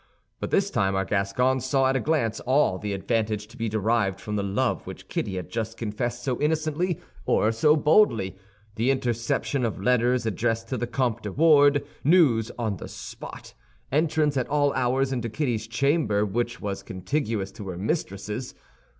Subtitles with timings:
[0.39, 4.19] But this time our Gascon saw at a glance all the advantage to be derived
[4.19, 8.35] from the love which Kitty had just confessed so innocently, or so boldly:
[8.77, 13.53] the interception of letters addressed to the Comte de Wardes, news on the spot,
[13.91, 18.55] entrance at all hours into Kitty's chamber, which was contiguous to her mistress's.